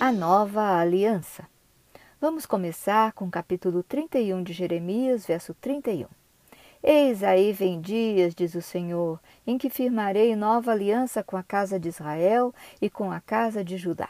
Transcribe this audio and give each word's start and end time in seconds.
A 0.00 0.12
nova 0.12 0.78
aliança. 0.78 1.46
Vamos 2.20 2.46
começar 2.46 3.12
com 3.12 3.26
o 3.26 3.30
capítulo 3.30 3.82
31 3.82 4.42
de 4.42 4.52
Jeremias, 4.52 5.26
verso 5.26 5.52
31. 5.54 6.06
Eis 6.82 7.22
aí 7.22 7.52
vem 7.52 7.80
dias, 7.80 8.34
diz 8.34 8.54
o 8.54 8.62
Senhor, 8.62 9.20
em 9.46 9.58
que 9.58 9.68
firmarei 9.68 10.34
nova 10.34 10.72
aliança 10.72 11.22
com 11.22 11.36
a 11.36 11.42
casa 11.42 11.78
de 11.78 11.88
Israel 11.88 12.54
e 12.80 12.88
com 12.88 13.12
a 13.12 13.20
casa 13.20 13.64
de 13.64 13.76
Judá. 13.76 14.08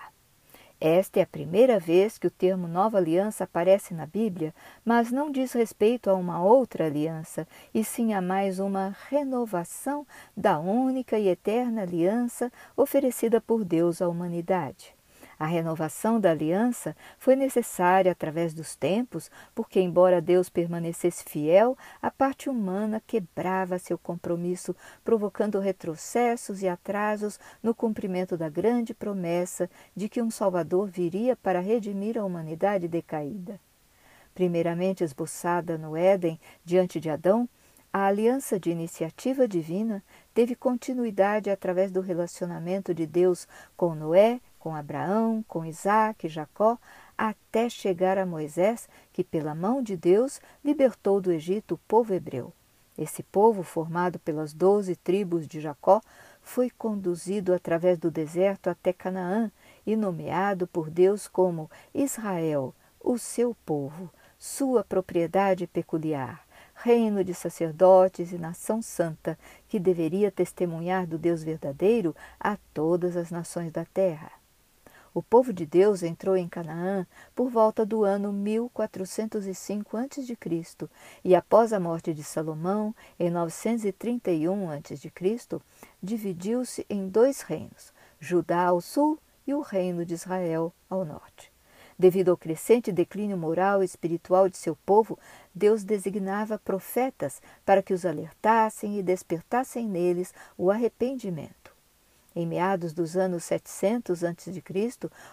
Esta 0.81 1.19
é 1.19 1.23
a 1.25 1.27
primeira 1.27 1.81
vez 1.81 2.19
que 2.19 2.27
o 2.29 2.31
termo 2.31 2.69
nova 2.69 2.99
aliança 2.99 3.43
aparece 3.43 3.93
na 3.93 4.07
Bíblia, 4.07 4.55
mas 4.85 5.11
não 5.11 5.29
diz 5.31 5.53
respeito 5.53 6.09
a 6.09 6.15
uma 6.15 6.41
outra 6.41 6.87
aliança, 6.87 7.49
e 7.75 7.83
sim 7.83 8.15
a 8.15 8.23
mais 8.23 8.61
uma 8.61 8.97
renovação 9.09 10.07
da 10.37 10.61
única 10.61 11.19
e 11.19 11.29
eterna 11.29 11.83
aliança 11.83 12.53
oferecida 12.77 13.41
por 13.41 13.65
Deus 13.65 14.01
à 14.01 14.09
humanidade. 14.09 14.98
A 15.39 15.47
renovação 15.47 16.19
da 16.19 16.33
aliança 16.33 16.97
foi 17.17 17.37
necessária 17.37 18.11
através 18.11 18.53
dos 18.53 18.75
tempos, 18.75 19.31
porque, 19.55 19.81
embora 19.81 20.21
Deus 20.21 20.49
permanecesse 20.49 21.23
fiel, 21.23 21.79
a 22.03 22.11
parte 22.11 22.51
humana 22.51 23.01
quebrava 23.07 23.79
seu 23.79 23.97
compromisso, 23.97 24.75
provocando 25.05 25.61
retrocessos 25.61 26.61
e 26.61 26.69
atrasos 26.69 27.39
no 27.63 27.73
cumprimento 27.73 28.37
da 28.37 28.49
grande 28.49 28.93
promessa 28.93 29.71
de 29.95 30.09
que 30.09 30.21
um 30.21 30.31
Salvador 30.31 30.89
viria 30.89 31.37
para 31.37 31.61
redimir 31.61 32.19
a 32.19 32.25
humanidade 32.25 32.89
decaída. 32.89 33.61
Primeiramente 34.35 35.05
esboçada 35.05 35.79
no 35.79 35.97
Éden 35.97 36.41
diante 36.65 36.99
de 36.99 37.11
Adão, 37.11 37.49
a 37.93 38.07
aliança 38.07 38.59
de 38.59 38.71
iniciativa 38.71 39.47
divina 39.47 40.03
teve 40.35 40.55
continuidade 40.55 41.49
através 41.49 41.91
do 41.91 42.01
relacionamento 42.01 42.93
de 42.93 43.07
Deus 43.07 43.49
com 43.77 43.95
Noé 43.95 44.41
com 44.59 44.75
Abraão, 44.75 45.45
com 45.47 45.65
Isaac 45.65 46.27
e 46.27 46.31
Jacó, 46.31 46.79
até 47.17 47.69
chegar 47.69 48.19
a 48.19 48.27
Moisés, 48.27 48.89
que, 49.13 49.25
pela 49.25 49.55
mão 49.55 49.83
de 49.83 49.97
Deus, 49.97 50.41
libertou 50.65 51.21
do 51.21 51.33
Egito 51.33 51.75
o 51.75 51.81
povo 51.89 52.15
hebreu. 52.15 52.53
Esse 52.97 53.23
povo, 53.23 53.63
formado 53.63 54.19
pelas 54.19 54.53
doze 54.53 54.97
tribos 54.97 55.47
de 55.47 55.61
Jacó, 55.61 56.01
foi 56.43 56.69
conduzido 56.69 57.55
através 57.55 57.99
do 57.99 58.11
deserto 58.11 58.69
até 58.69 58.93
Canaã 58.93 59.53
e 59.87 59.95
nomeado 59.95 60.67
por 60.67 60.91
Deus 60.91 61.29
como 61.29 61.71
Israel, 61.95 62.75
o 63.01 63.17
seu 63.17 63.55
povo, 63.65 64.11
sua 64.39 64.83
propriedade 64.83 65.67
peculiar, 65.67 66.45
reino 66.75 67.23
de 67.23 67.35
sacerdotes 67.35 68.33
e 68.33 68.39
nação 68.39 68.81
santa, 68.81 69.39
que 69.69 69.79
deveria 69.79 70.31
testemunhar 70.31 71.07
do 71.07 71.19
Deus 71.19 71.43
verdadeiro 71.43 72.15
a 72.41 72.57
todas 72.73 73.17
as 73.17 73.31
nações 73.31 73.71
da 73.71 73.85
terra. 73.85 74.38
O 75.19 75.23
povo 75.25 75.53
de 75.53 75.67
Deus 75.67 76.05
entrou 76.05 76.37
em 76.37 76.49
Canaã 76.49 77.05
por 77.35 77.51
volta 77.51 77.85
do 77.85 78.05
ano 78.05 78.33
1405 78.33 79.97
a.C. 79.97 80.39
e 81.25 81.35
após 81.35 81.73
a 81.73 81.81
morte 81.81 82.15
de 82.15 82.23
Salomão, 82.23 82.95
em 83.19 83.29
931 83.29 84.71
a.C., 84.71 85.61
dividiu-se 86.01 86.87
em 86.89 87.09
dois 87.09 87.41
reinos, 87.41 87.93
Judá 88.21 88.67
ao 88.67 88.81
sul 88.81 89.19
e 89.45 89.53
o 89.53 89.61
reino 89.61 90.07
de 90.07 90.15
Israel 90.15 90.73
ao 90.89 91.05
norte. 91.05 91.51
Devido 91.99 92.31
ao 92.31 92.37
crescente 92.37 92.93
declínio 92.93 93.37
moral 93.37 93.83
e 93.83 93.87
espiritual 93.87 94.49
de 94.49 94.57
seu 94.57 94.77
povo, 94.87 95.19
Deus 95.53 95.83
designava 95.83 96.61
profetas 96.61 97.43
para 97.67 97.83
que 97.83 97.93
os 97.93 98.07
alertassem 98.07 99.01
e 99.01 99.03
despertassem 99.03 99.85
neles 99.85 100.33
o 100.57 100.71
arrependimento. 100.71 101.68
Em 102.39 102.47
meados 102.47 102.93
dos 102.93 103.17
anos 103.17 103.43
700 103.43 104.23
a.C., 104.23 104.63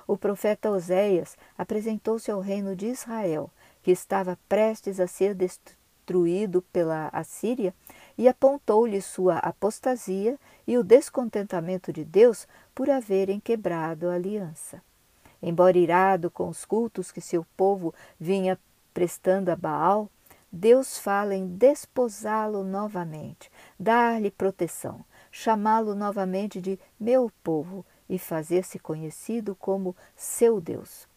o 0.08 0.18
profeta 0.18 0.72
Oséias 0.72 1.38
apresentou-se 1.56 2.32
ao 2.32 2.40
reino 2.40 2.76
de 2.76 2.88
Israel, 2.88 3.52
que 3.84 3.92
estava 3.92 4.40
prestes 4.50 5.00
a 5.00 5.06
ser 5.06 5.36
destruído 5.36 6.64
pela 6.74 7.10
Assíria, 7.14 7.76
e 8.18 8.28
apontou-lhe 8.28 9.00
sua 9.04 9.38
apostasia 9.38 10.40
e 10.66 10.80
o 10.80 10.84
descontentamento 10.84 11.94
de 11.94 12.04
Deus 12.04 12.48
por 12.74 12.90
haverem 12.90 13.40
quebrado 13.40 14.10
a 14.10 14.16
aliança. 14.16 14.82
Embora 15.44 15.78
irado 15.78 16.32
com 16.32 16.50
os 16.50 16.66
cultos 16.66 17.12
que 17.12 17.22
seu 17.22 17.46
povo 17.56 17.94
vinha 18.20 18.58
prestando 18.96 19.52
a 19.52 19.56
Baal, 19.56 20.10
Deus 20.52 20.98
fala 20.98 21.36
em 21.36 21.46
desposá-lo 21.46 22.64
novamente, 22.64 23.52
dar-lhe 23.80 24.32
proteção, 24.32 25.06
chamá-lo 25.38 25.94
novamente 25.94 26.62
de 26.62 26.80
meu 26.98 27.30
povo 27.44 27.86
e 28.08 28.18
fazer-se 28.18 28.80
conhecido 28.80 29.54
como 29.54 29.94
seu 30.16 30.62
Deus. 30.62 31.10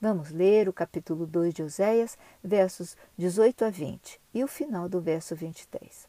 Vamos 0.00 0.32
ler 0.32 0.68
o 0.68 0.72
capítulo 0.72 1.24
2 1.24 1.54
de 1.54 1.62
Oséias, 1.62 2.18
versos 2.42 2.96
18 3.16 3.64
a 3.64 3.70
20 3.70 4.20
e 4.34 4.42
o 4.42 4.48
final 4.48 4.88
do 4.88 5.00
verso 5.00 5.36
23. 5.36 6.08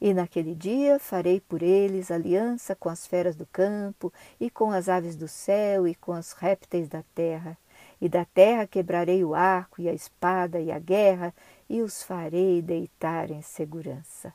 E 0.00 0.14
naquele 0.14 0.54
dia 0.54 1.00
farei 1.00 1.40
por 1.40 1.64
eles 1.64 2.12
aliança 2.12 2.76
com 2.76 2.88
as 2.88 3.04
feras 3.08 3.34
do 3.34 3.46
campo, 3.46 4.12
e 4.38 4.48
com 4.48 4.70
as 4.70 4.88
aves 4.88 5.16
do 5.16 5.26
céu, 5.26 5.88
e 5.88 5.96
com 5.96 6.12
os 6.12 6.30
répteis 6.30 6.88
da 6.88 7.02
terra. 7.12 7.58
E 8.00 8.08
da 8.08 8.24
terra 8.24 8.68
quebrarei 8.68 9.24
o 9.24 9.34
arco, 9.34 9.82
e 9.82 9.88
a 9.88 9.92
espada, 9.92 10.60
e 10.60 10.70
a 10.70 10.78
guerra, 10.78 11.34
e 11.68 11.82
os 11.82 12.04
farei 12.04 12.62
deitar 12.62 13.32
em 13.32 13.42
segurança 13.42 14.32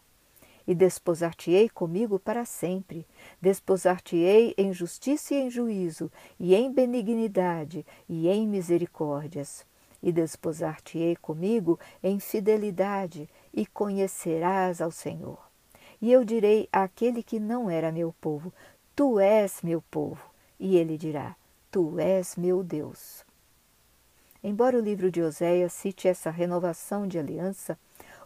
e 0.67 0.73
desposar-te-ei 0.73 1.69
comigo 1.69 2.17
para 2.19 2.45
sempre. 2.45 3.05
Desposar-te-ei 3.41 4.53
em 4.57 4.73
justiça 4.73 5.33
e 5.33 5.37
em 5.37 5.49
juízo, 5.49 6.11
e 6.39 6.55
em 6.55 6.71
benignidade 6.71 7.85
e 8.07 8.27
em 8.27 8.47
misericórdias. 8.47 9.65
E 10.01 10.11
desposar-te-ei 10.11 11.15
comigo 11.15 11.79
em 12.03 12.19
fidelidade, 12.19 13.29
e 13.53 13.65
conhecerás 13.65 14.81
ao 14.81 14.91
Senhor. 14.91 15.39
E 16.01 16.11
eu 16.11 16.25
direi 16.25 16.67
àquele 16.71 17.23
que 17.23 17.39
não 17.39 17.69
era 17.69 17.91
meu 17.91 18.13
povo: 18.19 18.53
Tu 18.95 19.19
és 19.19 19.61
meu 19.61 19.81
povo. 19.89 20.21
E 20.59 20.75
ele 20.75 20.97
dirá: 20.97 21.35
Tu 21.71 21.97
és 21.99 22.35
meu 22.35 22.61
Deus. 22.63 23.23
Embora 24.43 24.77
o 24.77 24.81
livro 24.81 25.09
de 25.09 25.21
Oséias 25.21 25.71
cite 25.71 26.09
essa 26.09 26.29
renovação 26.29 27.07
de 27.07 27.17
aliança, 27.17 27.79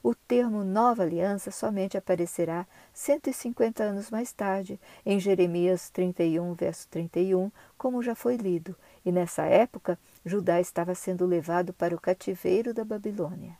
o 0.07 0.15
termo 0.15 0.63
nova 0.63 1.03
aliança 1.03 1.51
somente 1.51 1.97
aparecerá 1.97 2.65
150 2.93 3.83
anos 3.83 4.09
mais 4.09 4.31
tarde, 4.31 4.79
em 5.05 5.19
Jeremias 5.19 5.89
31, 5.89 6.53
verso 6.53 6.87
31, 6.87 7.51
como 7.77 8.01
já 8.01 8.15
foi 8.15 8.37
lido, 8.37 8.73
e 9.03 9.11
nessa 9.11 9.43
época 9.43 9.99
Judá 10.25 10.61
estava 10.61 10.95
sendo 10.95 11.25
levado 11.25 11.73
para 11.73 11.93
o 11.93 11.99
cativeiro 11.99 12.73
da 12.73 12.85
Babilônia. 12.85 13.57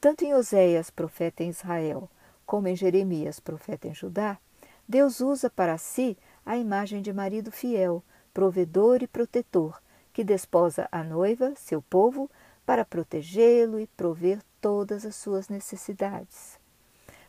Tanto 0.00 0.24
em 0.24 0.32
Oséias, 0.34 0.88
profeta 0.88 1.42
em 1.42 1.48
Israel, 1.48 2.08
como 2.46 2.68
em 2.68 2.76
Jeremias, 2.76 3.40
profeta 3.40 3.88
em 3.88 3.94
Judá, 3.94 4.38
Deus 4.88 5.18
usa 5.18 5.50
para 5.50 5.76
si 5.78 6.16
a 6.46 6.56
imagem 6.56 7.02
de 7.02 7.12
marido 7.12 7.50
fiel, 7.50 8.04
provedor 8.32 9.02
e 9.02 9.08
protetor, 9.08 9.82
que 10.12 10.22
desposa 10.22 10.88
a 10.92 11.02
noiva, 11.02 11.54
seu 11.56 11.82
povo, 11.82 12.30
para 12.64 12.84
protegê-lo 12.84 13.80
e 13.80 13.88
prover 13.88 14.38
todas 14.60 15.04
as 15.04 15.16
suas 15.16 15.48
necessidades. 15.48 16.58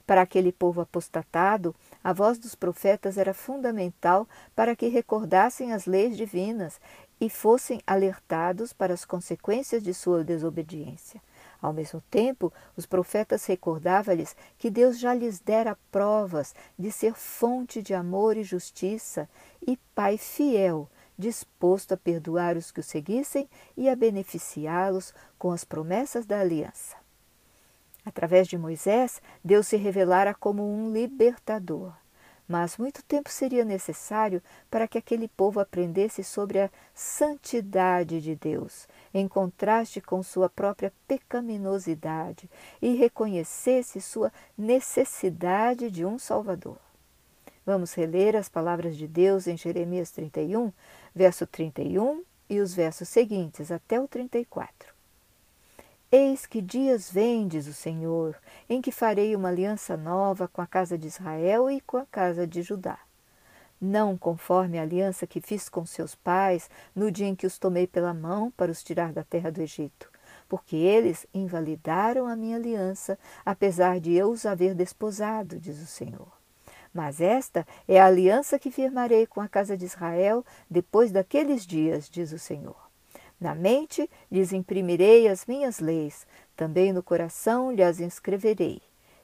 Para 0.05 0.21
aquele 0.21 0.51
povo 0.51 0.81
apostatado, 0.81 1.73
a 2.03 2.11
voz 2.11 2.37
dos 2.37 2.55
profetas 2.55 3.17
era 3.17 3.33
fundamental 3.33 4.27
para 4.55 4.75
que 4.75 4.87
recordassem 4.87 5.71
as 5.71 5.85
leis 5.85 6.17
divinas 6.17 6.81
e 7.19 7.29
fossem 7.29 7.79
alertados 7.85 8.73
para 8.73 8.93
as 8.93 9.05
consequências 9.05 9.83
de 9.83 9.93
sua 9.93 10.23
desobediência. 10.23 11.21
Ao 11.61 11.71
mesmo 11.71 12.01
tempo, 12.09 12.51
os 12.75 12.87
profetas 12.87 13.45
recordavam-lhes 13.45 14.35
que 14.57 14.71
Deus 14.71 14.99
já 14.99 15.13
lhes 15.13 15.39
dera 15.39 15.77
provas 15.91 16.55
de 16.77 16.91
ser 16.91 17.13
fonte 17.13 17.81
de 17.83 17.93
amor 17.93 18.35
e 18.35 18.43
justiça 18.43 19.29
e 19.65 19.77
Pai 19.93 20.17
fiel, 20.17 20.89
disposto 21.17 21.93
a 21.93 21.97
perdoar 21.97 22.57
os 22.57 22.71
que 22.71 22.79
o 22.79 22.83
seguissem 22.83 23.47
e 23.77 23.87
a 23.87 23.95
beneficiá-los 23.95 25.13
com 25.37 25.51
as 25.51 25.63
promessas 25.63 26.25
da 26.25 26.39
aliança. 26.39 27.00
Através 28.05 28.47
de 28.47 28.57
Moisés, 28.57 29.21
Deus 29.43 29.67
se 29.67 29.77
revelara 29.77 30.33
como 30.33 30.63
um 30.63 30.91
libertador. 30.91 31.93
Mas 32.47 32.77
muito 32.77 33.01
tempo 33.03 33.29
seria 33.29 33.63
necessário 33.63 34.41
para 34.69 34.87
que 34.87 34.97
aquele 34.97 35.27
povo 35.29 35.59
aprendesse 35.59 36.23
sobre 36.23 36.59
a 36.59 36.69
santidade 36.93 38.19
de 38.19 38.35
Deus, 38.35 38.89
em 39.13 39.25
contraste 39.27 40.01
com 40.01 40.21
sua 40.21 40.49
própria 40.49 40.91
pecaminosidade, 41.07 42.49
e 42.81 42.95
reconhecesse 42.95 44.01
sua 44.01 44.33
necessidade 44.57 45.89
de 45.89 46.05
um 46.05 46.19
Salvador. 46.19 46.77
Vamos 47.65 47.93
reler 47.93 48.35
as 48.35 48.49
palavras 48.49 48.97
de 48.97 49.07
Deus 49.07 49.47
em 49.47 49.55
Jeremias 49.55 50.11
31, 50.11 50.73
verso 51.15 51.47
31 51.47 52.23
e 52.49 52.59
os 52.59 52.73
versos 52.73 53.07
seguintes 53.07 53.71
até 53.71 53.97
o 53.97 54.07
34. 54.09 55.00
Eis 56.13 56.45
que 56.45 56.61
dias 56.61 57.09
vem, 57.09 57.47
diz 57.47 57.67
o 57.67 57.73
Senhor, 57.73 58.35
em 58.67 58.81
que 58.81 58.91
farei 58.91 59.33
uma 59.33 59.47
aliança 59.47 59.95
nova 59.95 60.45
com 60.45 60.61
a 60.61 60.67
casa 60.67 60.97
de 60.97 61.07
Israel 61.07 61.71
e 61.71 61.79
com 61.79 61.95
a 61.95 62.05
casa 62.05 62.45
de 62.45 62.61
Judá. 62.61 62.99
Não 63.79 64.17
conforme 64.17 64.77
a 64.77 64.81
aliança 64.81 65.25
que 65.25 65.39
fiz 65.39 65.69
com 65.69 65.85
seus 65.85 66.13
pais 66.13 66.69
no 66.93 67.09
dia 67.09 67.27
em 67.27 67.33
que 67.33 67.47
os 67.47 67.57
tomei 67.57 67.87
pela 67.87 68.13
mão 68.13 68.51
para 68.51 68.69
os 68.69 68.83
tirar 68.83 69.13
da 69.13 69.23
terra 69.23 69.49
do 69.49 69.61
Egito, 69.61 70.11
porque 70.49 70.75
eles 70.75 71.25
invalidaram 71.33 72.27
a 72.27 72.35
minha 72.35 72.57
aliança, 72.57 73.17
apesar 73.45 74.01
de 74.01 74.11
eu 74.11 74.31
os 74.31 74.45
haver 74.45 74.75
desposado, 74.75 75.57
diz 75.61 75.81
o 75.81 75.87
Senhor. 75.87 76.33
Mas 76.93 77.21
esta 77.21 77.65
é 77.87 78.01
a 78.01 78.07
aliança 78.07 78.59
que 78.59 78.69
firmarei 78.69 79.25
com 79.25 79.39
a 79.39 79.47
casa 79.47 79.77
de 79.77 79.85
Israel 79.85 80.43
depois 80.69 81.09
daqueles 81.09 81.65
dias, 81.65 82.09
diz 82.09 82.33
o 82.33 82.37
Senhor. 82.37 82.90
Na 83.41 83.55
mente 83.55 84.07
lhes 84.31 84.53
imprimirei 84.53 85.27
as 85.27 85.47
minhas 85.47 85.79
leis, 85.79 86.27
também 86.55 86.93
no 86.93 87.01
coração 87.01 87.71
lhes 87.71 87.99
inscreverei. 87.99 88.79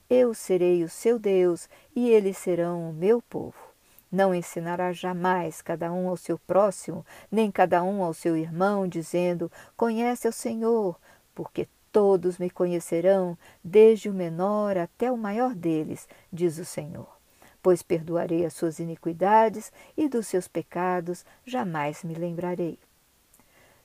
Eu 0.09 0.33
serei 0.33 0.83
o 0.83 0.89
seu 0.89 1.19
Deus 1.19 1.69
e 1.95 2.09
eles 2.09 2.35
serão 2.35 2.89
o 2.89 2.93
meu 2.93 3.21
povo. 3.21 3.53
Não 4.11 4.33
ensinará 4.33 4.91
jamais 4.91 5.61
cada 5.61 5.91
um 5.93 6.09
ao 6.09 6.17
seu 6.17 6.39
próximo, 6.39 7.05
nem 7.31 7.51
cada 7.51 7.83
um 7.83 8.01
ao 8.01 8.11
seu 8.11 8.35
irmão, 8.35 8.87
dizendo: 8.87 9.51
Conhece 9.75 10.27
o 10.27 10.33
Senhor, 10.33 10.97
porque 11.35 11.67
todos 11.91 12.39
me 12.39 12.49
conhecerão, 12.49 13.37
desde 13.63 14.09
o 14.09 14.13
menor 14.13 14.77
até 14.77 15.11
o 15.11 15.17
maior 15.17 15.53
deles, 15.53 16.07
diz 16.33 16.57
o 16.57 16.65
Senhor. 16.65 17.07
Pois 17.61 17.83
perdoarei 17.83 18.45
as 18.45 18.53
suas 18.53 18.79
iniquidades 18.79 19.71
e 19.95 20.09
dos 20.09 20.25
seus 20.25 20.47
pecados 20.47 21.23
jamais 21.45 22.03
me 22.03 22.15
lembrarei. 22.15 22.79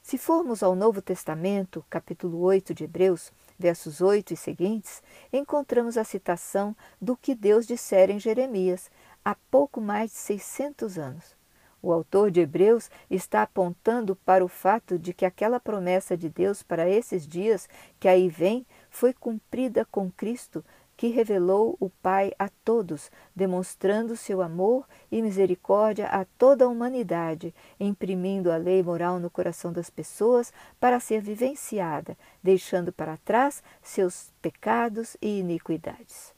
Se 0.02 0.19
formos 0.19 0.64
ao 0.64 0.75
Novo 0.75 1.00
Testamento, 1.00 1.84
capítulo 1.88 2.40
8 2.40 2.75
de 2.75 2.84
Hebreus, 2.84 3.32
versos 3.56 4.00
8 4.00 4.34
e 4.34 4.37
seguintes, 4.37 5.00
encontramos 5.32 5.96
a 5.96 6.02
citação 6.02 6.76
do 7.00 7.16
que 7.16 7.37
Deus 7.37 7.69
dissera 7.69 8.10
em 8.10 8.19
Jeremias 8.19 8.90
há 9.25 9.37
pouco 9.49 9.81
mais 9.81 10.10
de 10.10 10.16
600 10.16 10.99
anos. 10.99 11.37
O 11.81 11.93
autor 11.93 12.32
de 12.32 12.40
Hebreus 12.40 12.90
está 13.08 13.43
apontando 13.43 14.16
para 14.16 14.44
o 14.44 14.49
fato 14.49 14.99
de 14.99 15.14
que 15.14 15.25
aquela 15.25 15.60
promessa 15.60 16.16
de 16.16 16.28
Deus 16.28 16.64
para 16.64 16.88
esses 16.88 17.26
dias 17.26 17.69
que 18.00 18.08
aí 18.08 18.28
vem 18.28 18.66
foi 18.90 19.12
cumprida 19.12 19.84
com 19.84 20.10
Cristo 20.10 20.64
que 20.97 21.09
revelou 21.09 21.77
o 21.81 21.91
Pai 21.91 22.33
a 22.39 22.49
todos, 22.65 23.11
demonstrando 23.35 24.17
seu 24.17 24.41
amor 24.43 24.87
e 25.11 25.21
misericórdia 25.23 26.06
a 26.06 26.25
toda 26.25 26.65
a 26.65 26.69
humanidade, 26.69 27.55
imprimindo 27.81 28.53
a 28.53 28.56
lei 28.56 28.83
moral 28.83 29.19
no 29.19 29.31
coração 29.31 29.73
das 29.73 29.91
pessoas 29.91 30.53
para 30.79 31.00
ser 31.00 31.21
vivenciada, 31.21 32.17
deixando 32.43 32.93
para 32.93 33.17
trás 33.17 33.62
seus 33.83 34.33
pecados 34.41 35.17
e 35.21 35.41
iniquidades. 35.41 36.33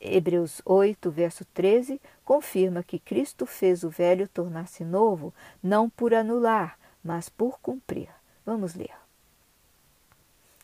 Hebreus 0.00 0.60
8, 0.64 1.10
verso 1.10 1.44
13, 1.54 2.00
confirma 2.24 2.82
que 2.82 2.98
Cristo 2.98 3.46
fez 3.46 3.84
o 3.84 3.90
velho 3.90 4.28
tornar-se 4.28 4.84
novo, 4.84 5.32
não 5.62 5.88
por 5.88 6.12
anular, 6.12 6.76
mas 7.04 7.28
por 7.28 7.60
cumprir. 7.60 8.08
Vamos 8.44 8.74
ler 8.74 9.01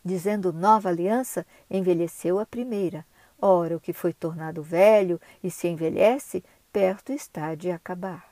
dizendo 0.04 0.52
nova 0.52 0.88
aliança, 0.88 1.46
envelheceu 1.70 2.38
a 2.38 2.46
primeira. 2.46 3.04
Ora, 3.40 3.76
o 3.76 3.80
que 3.80 3.92
foi 3.92 4.12
tornado 4.12 4.62
velho 4.62 5.20
e 5.42 5.50
se 5.50 5.68
envelhece, 5.68 6.44
perto 6.72 7.12
está 7.12 7.54
de 7.54 7.70
acabar. 7.70 8.28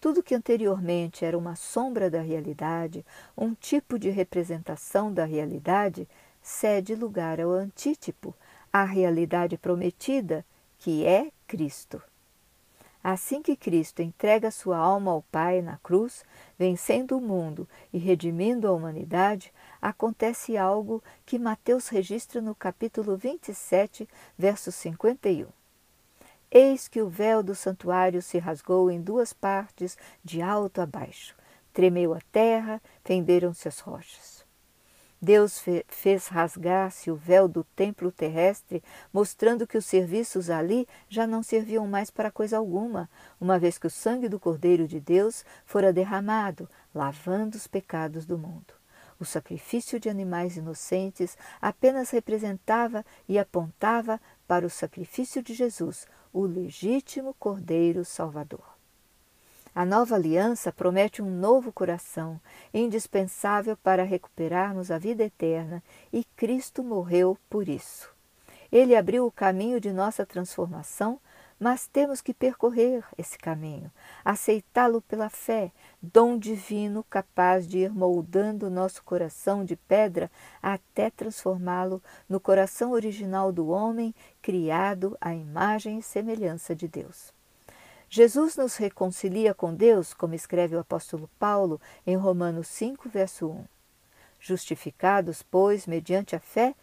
Tudo 0.00 0.22
que 0.22 0.34
anteriormente 0.34 1.24
era 1.24 1.36
uma 1.36 1.56
sombra 1.56 2.08
da 2.08 2.20
realidade, 2.20 3.04
um 3.36 3.52
tipo 3.52 3.98
de 3.98 4.10
representação 4.10 5.12
da 5.12 5.24
realidade, 5.24 6.08
cede 6.40 6.94
lugar 6.94 7.40
ao 7.40 7.50
antítipo, 7.50 8.34
à 8.72 8.84
realidade 8.84 9.58
prometida, 9.58 10.44
que 10.78 11.04
é 11.04 11.32
Cristo. 11.46 12.00
Assim 13.10 13.40
que 13.40 13.56
Cristo 13.56 14.02
entrega 14.02 14.50
sua 14.50 14.76
alma 14.76 15.12
ao 15.12 15.22
Pai 15.22 15.62
na 15.62 15.78
cruz, 15.78 16.26
vencendo 16.58 17.16
o 17.16 17.20
mundo 17.22 17.66
e 17.90 17.96
redimindo 17.96 18.68
a 18.68 18.72
humanidade, 18.72 19.50
acontece 19.80 20.58
algo 20.58 21.02
que 21.24 21.38
Mateus 21.38 21.88
registra 21.88 22.42
no 22.42 22.54
capítulo 22.54 23.16
27, 23.16 24.06
verso 24.36 24.70
51. 24.70 25.46
Eis 26.50 26.86
que 26.86 27.00
o 27.00 27.08
véu 27.08 27.42
do 27.42 27.54
santuário 27.54 28.20
se 28.20 28.36
rasgou 28.36 28.90
em 28.90 29.00
duas 29.00 29.32
partes, 29.32 29.96
de 30.22 30.42
alto 30.42 30.82
a 30.82 30.84
baixo. 30.84 31.34
Tremeu 31.72 32.12
a 32.12 32.20
terra, 32.30 32.78
fenderam-se 33.02 33.66
as 33.66 33.78
rochas. 33.78 34.37
Deus 35.20 35.60
fez 35.88 36.28
rasgar-se 36.28 37.10
o 37.10 37.16
véu 37.16 37.48
do 37.48 37.64
templo 37.64 38.12
terrestre, 38.12 38.82
mostrando 39.12 39.66
que 39.66 39.76
os 39.76 39.84
serviços 39.84 40.48
ali 40.48 40.86
já 41.08 41.26
não 41.26 41.42
serviam 41.42 41.88
mais 41.88 42.08
para 42.08 42.30
coisa 42.30 42.56
alguma, 42.56 43.10
uma 43.40 43.58
vez 43.58 43.78
que 43.78 43.86
o 43.88 43.90
sangue 43.90 44.28
do 44.28 44.38
Cordeiro 44.38 44.86
de 44.86 45.00
Deus 45.00 45.44
fora 45.64 45.92
derramado, 45.92 46.70
lavando 46.94 47.56
os 47.56 47.66
pecados 47.66 48.24
do 48.24 48.38
mundo. 48.38 48.74
O 49.18 49.24
sacrifício 49.24 49.98
de 49.98 50.08
animais 50.08 50.56
inocentes 50.56 51.36
apenas 51.60 52.10
representava 52.10 53.04
e 53.28 53.40
apontava 53.40 54.20
para 54.46 54.64
o 54.64 54.70
sacrifício 54.70 55.42
de 55.42 55.52
Jesus, 55.52 56.06
o 56.32 56.42
legítimo 56.42 57.34
Cordeiro 57.34 58.04
Salvador. 58.04 58.77
A 59.74 59.84
nova 59.84 60.14
aliança 60.14 60.72
promete 60.72 61.22
um 61.22 61.30
novo 61.30 61.72
coração, 61.72 62.40
indispensável 62.72 63.76
para 63.76 64.02
recuperarmos 64.02 64.90
a 64.90 64.98
vida 64.98 65.24
eterna, 65.24 65.82
e 66.12 66.24
Cristo 66.36 66.82
morreu 66.82 67.38
por 67.48 67.68
isso. 67.68 68.10
Ele 68.70 68.94
abriu 68.94 69.26
o 69.26 69.32
caminho 69.32 69.80
de 69.80 69.92
nossa 69.92 70.26
transformação, 70.26 71.20
mas 71.58 71.86
temos 71.88 72.20
que 72.20 72.32
percorrer 72.32 73.04
esse 73.16 73.36
caminho, 73.36 73.90
aceitá-lo 74.24 75.02
pela 75.02 75.28
fé, 75.28 75.72
dom 76.00 76.38
divino 76.38 77.04
capaz 77.04 77.66
de 77.66 77.78
ir 77.78 77.90
moldando 77.90 78.70
nosso 78.70 79.02
coração 79.02 79.64
de 79.64 79.74
pedra 79.74 80.30
até 80.62 81.10
transformá-lo 81.10 82.02
no 82.28 82.38
coração 82.38 82.92
original 82.92 83.50
do 83.50 83.68
homem, 83.68 84.14
criado 84.40 85.16
à 85.20 85.34
imagem 85.34 85.98
e 85.98 86.02
semelhança 86.02 86.76
de 86.76 86.86
Deus. 86.86 87.32
Jesus 88.10 88.56
nos 88.56 88.76
reconcilia 88.76 89.52
com 89.52 89.74
Deus, 89.74 90.14
como 90.14 90.34
escreve 90.34 90.74
o 90.74 90.80
apóstolo 90.80 91.28
Paulo 91.38 91.78
em 92.06 92.16
Romanos 92.16 92.68
5, 92.68 93.08
verso 93.08 93.48
1. 93.48 93.64
Justificados, 94.40 95.42
pois, 95.42 95.86
mediante 95.86 96.34
a 96.34 96.40
fé, 96.40 96.74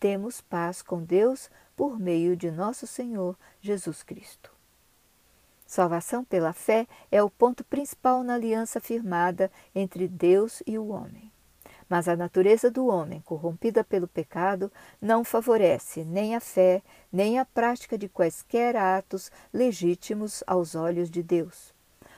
temos 0.00 0.40
paz 0.40 0.82
com 0.82 1.02
Deus 1.04 1.48
por 1.76 1.98
meio 1.98 2.36
de 2.36 2.50
nosso 2.50 2.86
Senhor 2.86 3.36
Jesus 3.60 4.02
Cristo. 4.02 4.50
Salvação 5.64 6.22
pela 6.22 6.52
fé 6.52 6.86
é 7.10 7.22
o 7.22 7.30
ponto 7.30 7.64
principal 7.64 8.22
na 8.22 8.34
aliança 8.34 8.78
firmada 8.78 9.50
entre 9.74 10.06
Deus 10.06 10.62
e 10.66 10.76
o 10.76 10.88
homem. 10.88 11.31
Mas 11.92 12.08
a 12.08 12.16
natureza 12.16 12.70
do 12.70 12.86
homem, 12.86 13.20
corrompida 13.20 13.84
pelo 13.84 14.08
pecado, 14.08 14.72
não 14.98 15.22
favorece 15.22 16.06
nem 16.06 16.34
a 16.34 16.40
fé, 16.40 16.82
nem 17.12 17.38
a 17.38 17.44
prática 17.44 17.98
de 17.98 18.08
quaisquer 18.08 18.76
atos 18.76 19.30
legítimos 19.52 20.42
aos 20.46 20.74
olhos 20.74 21.10
de 21.10 21.22
Deus. 21.22 21.74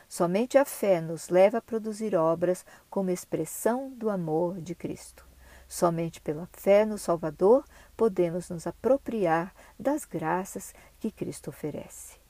Somente 0.09 0.57
a 0.57 0.65
fé 0.65 1.01
nos 1.01 1.29
leva 1.29 1.59
a 1.59 1.61
produzir 1.61 2.15
obras 2.15 2.65
como 2.89 3.11
expressão 3.11 3.91
do 3.91 4.09
amor 4.09 4.61
de 4.61 4.77
Cristo. 4.77 5.27
Somente 5.67 6.21
pela 6.21 6.49
fé 6.53 6.85
no 6.85 6.97
Salvador 6.97 7.65
podemos 7.97 8.51
nos 8.51 8.69
apropriar 8.69 9.53
das 9.77 10.05
graças 10.05 10.73
que 11.01 11.11
Cristo 11.11 11.51
oferece 11.51 12.24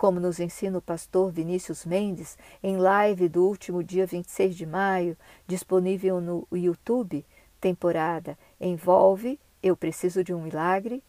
como 0.00 0.18
nos 0.18 0.40
ensina 0.40 0.78
o 0.78 0.80
pastor 0.80 1.30
Vinícius 1.30 1.84
Mendes 1.84 2.38
em 2.62 2.78
live 2.78 3.28
do 3.28 3.46
último 3.46 3.84
dia 3.84 4.06
26 4.06 4.56
de 4.56 4.64
maio, 4.64 5.14
disponível 5.46 6.22
no 6.22 6.48
YouTube, 6.50 7.22
temporada 7.60 8.38
Envolve, 8.58 9.38
Eu 9.62 9.76
Preciso 9.76 10.24
de 10.24 10.32
um 10.32 10.40
Milagre. 10.40 11.04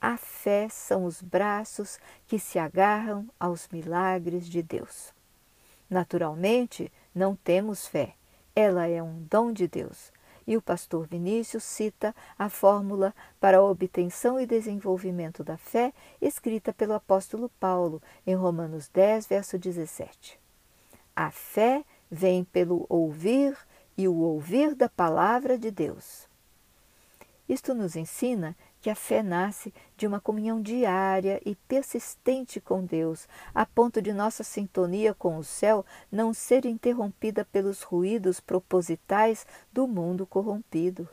A 0.00 0.16
fé 0.16 0.70
são 0.70 1.04
os 1.04 1.20
braços 1.20 1.98
que 2.26 2.38
se 2.38 2.58
agarram 2.58 3.28
aos 3.38 3.68
milagres 3.68 4.48
de 4.48 4.62
Deus. 4.62 5.12
Naturalmente, 5.90 6.90
não 7.14 7.36
temos 7.36 7.86
fé, 7.86 8.14
ela 8.56 8.86
é 8.86 9.02
um 9.02 9.22
dom 9.30 9.52
de 9.52 9.68
Deus 9.68 10.10
e 10.50 10.56
o 10.56 10.60
pastor 10.60 11.06
Vinícius 11.06 11.62
cita 11.62 12.12
a 12.36 12.48
fórmula 12.48 13.14
para 13.38 13.58
a 13.58 13.62
obtenção 13.62 14.40
e 14.40 14.44
desenvolvimento 14.44 15.44
da 15.44 15.56
fé 15.56 15.92
escrita 16.20 16.72
pelo 16.72 16.92
apóstolo 16.92 17.48
Paulo 17.60 18.02
em 18.26 18.34
Romanos 18.34 18.88
10, 18.88 19.28
verso 19.28 19.56
17. 19.56 20.40
A 21.14 21.30
fé 21.30 21.84
vem 22.10 22.42
pelo 22.42 22.84
ouvir 22.88 23.56
e 23.96 24.08
o 24.08 24.16
ouvir 24.16 24.74
da 24.74 24.88
palavra 24.88 25.56
de 25.56 25.70
Deus. 25.70 26.28
Isto 27.50 27.74
nos 27.74 27.96
ensina 27.96 28.56
que 28.80 28.88
a 28.88 28.94
fé 28.94 29.24
nasce 29.24 29.74
de 29.96 30.06
uma 30.06 30.20
comunhão 30.20 30.62
diária 30.62 31.42
e 31.44 31.56
persistente 31.56 32.60
com 32.60 32.84
Deus, 32.84 33.26
a 33.52 33.66
ponto 33.66 34.00
de 34.00 34.12
nossa 34.12 34.44
sintonia 34.44 35.12
com 35.12 35.36
o 35.36 35.42
céu 35.42 35.84
não 36.12 36.32
ser 36.32 36.64
interrompida 36.64 37.44
pelos 37.44 37.82
ruídos 37.82 38.38
propositais 38.38 39.44
do 39.72 39.88
mundo 39.88 40.24
corrompido. 40.24 41.08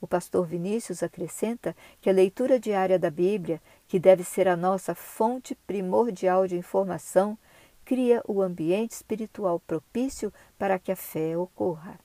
O 0.00 0.06
pastor 0.06 0.46
Vinícius 0.46 1.02
acrescenta 1.02 1.76
que 2.00 2.08
a 2.08 2.12
leitura 2.14 2.58
diária 2.58 2.98
da 2.98 3.10
Bíblia, 3.10 3.60
que 3.86 3.98
deve 3.98 4.24
ser 4.24 4.48
a 4.48 4.56
nossa 4.56 4.94
fonte 4.94 5.54
primordial 5.66 6.46
de 6.46 6.56
informação, 6.56 7.36
cria 7.84 8.22
o 8.26 8.40
ambiente 8.40 8.92
espiritual 8.92 9.60
propício 9.60 10.32
para 10.58 10.78
que 10.78 10.90
a 10.90 10.96
fé 10.96 11.36
ocorra. 11.36 12.00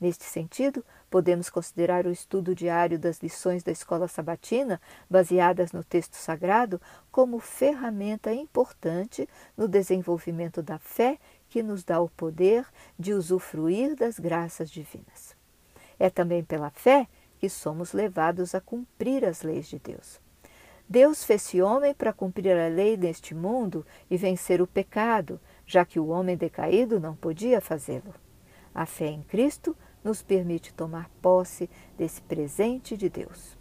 Neste 0.00 0.24
sentido, 0.24 0.82
podemos 1.12 1.50
considerar 1.50 2.06
o 2.06 2.10
estudo 2.10 2.54
diário 2.54 2.98
das 2.98 3.18
lições 3.18 3.62
da 3.62 3.70
escola 3.70 4.08
sabatina, 4.08 4.80
baseadas 5.10 5.70
no 5.70 5.84
texto 5.84 6.14
sagrado, 6.14 6.80
como 7.10 7.38
ferramenta 7.38 8.32
importante 8.32 9.28
no 9.54 9.68
desenvolvimento 9.68 10.62
da 10.62 10.78
fé 10.78 11.18
que 11.50 11.62
nos 11.62 11.84
dá 11.84 12.00
o 12.00 12.08
poder 12.08 12.64
de 12.98 13.12
usufruir 13.12 13.94
das 13.94 14.18
graças 14.18 14.70
divinas. 14.70 15.36
É 15.98 16.08
também 16.08 16.42
pela 16.42 16.70
fé 16.70 17.06
que 17.38 17.50
somos 17.50 17.92
levados 17.92 18.54
a 18.54 18.60
cumprir 18.62 19.22
as 19.26 19.42
leis 19.42 19.66
de 19.68 19.78
Deus. 19.78 20.18
Deus 20.88 21.24
fez-se 21.24 21.60
homem 21.60 21.92
para 21.92 22.14
cumprir 22.14 22.56
a 22.56 22.68
lei 22.68 22.96
neste 22.96 23.34
mundo 23.34 23.84
e 24.10 24.16
vencer 24.16 24.62
o 24.62 24.66
pecado, 24.66 25.38
já 25.66 25.84
que 25.84 26.00
o 26.00 26.08
homem 26.08 26.38
decaído 26.38 26.98
não 26.98 27.14
podia 27.14 27.60
fazê-lo. 27.60 28.14
A 28.74 28.86
fé 28.86 29.08
em 29.08 29.22
Cristo 29.22 29.76
nos 30.04 30.22
permite 30.22 30.72
tomar 30.74 31.10
posse 31.20 31.68
desse 31.96 32.20
presente 32.22 32.96
de 32.96 33.08
Deus. 33.08 33.56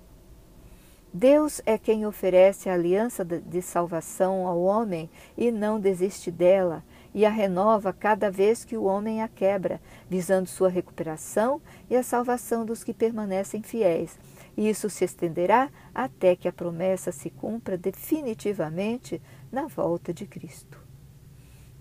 Deus 1.13 1.62
é 1.65 1.77
quem 1.77 2.05
oferece 2.05 2.69
a 2.69 2.74
aliança 2.74 3.25
de 3.25 3.62
salvação 3.62 4.48
ao 4.48 4.62
homem 4.62 5.10
e 5.38 5.51
não 5.51 5.77
desiste 5.77 6.31
dela, 6.31 6.86
e 7.13 7.25
a 7.25 7.29
renova 7.29 7.91
cada 7.91 8.31
vez 8.31 8.63
que 8.63 8.77
o 8.77 8.86
homem 8.86 9.21
a 9.21 9.27
quebra, 9.27 9.81
visando 10.10 10.48
sua 10.48 10.69
recuperação 10.69 11.62
e 11.89 11.98
a 11.98 12.03
salvação 12.03 12.65
dos 12.65 12.81
que 12.81 12.93
permanecem 12.93 13.62
fiéis. 13.62 14.17
E 14.55 14.69
isso 14.69 14.89
se 14.89 15.03
estenderá 15.03 15.69
até 15.93 16.33
que 16.33 16.48
a 16.48 16.53
promessa 16.53 17.12
se 17.12 17.29
cumpra 17.29 17.77
definitivamente 17.77 19.21
na 19.51 19.67
volta 19.67 20.13
de 20.13 20.25
Cristo. 20.25 20.80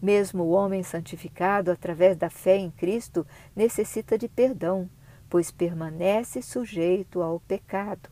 Mesmo 0.00 0.44
o 0.44 0.50
homem 0.50 0.82
santificado 0.82 1.70
através 1.70 2.16
da 2.16 2.30
fé 2.30 2.56
em 2.56 2.70
Cristo 2.70 3.26
necessita 3.54 4.16
de 4.16 4.28
perdão, 4.28 4.88
pois 5.28 5.50
permanece 5.50 6.40
sujeito 6.40 7.22
ao 7.22 7.40
pecado. 7.40 8.08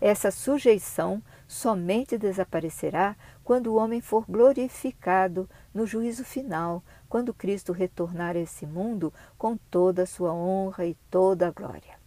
Essa 0.00 0.32
sujeição 0.32 1.22
somente 1.46 2.18
desaparecerá 2.18 3.14
quando 3.44 3.68
o 3.68 3.76
homem 3.76 4.00
for 4.00 4.24
glorificado 4.28 5.48
no 5.72 5.86
juízo 5.86 6.24
final, 6.24 6.82
quando 7.08 7.32
Cristo 7.32 7.72
retornar 7.72 8.34
a 8.34 8.40
esse 8.40 8.66
mundo 8.66 9.14
com 9.38 9.56
toda 9.56 10.02
a 10.02 10.06
sua 10.06 10.32
honra 10.32 10.86
e 10.86 10.96
toda 11.08 11.46
a 11.46 11.50
glória. 11.52 12.02